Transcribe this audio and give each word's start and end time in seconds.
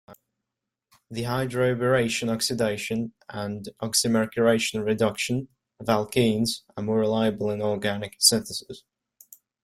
The 1.11 1.23
hydroboration-oxidation 1.25 3.11
and 3.29 3.69
oxymercuration-reduction 3.83 5.47
of 5.79 5.85
alkenes 5.85 6.63
are 6.75 6.81
more 6.81 6.97
reliable 7.01 7.51
in 7.51 7.61
organic 7.61 8.15
synthesis. 8.17 8.83